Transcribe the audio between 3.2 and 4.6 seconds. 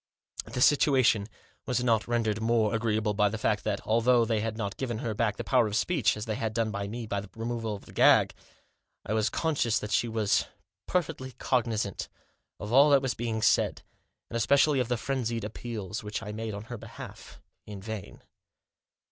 the fact that, although they had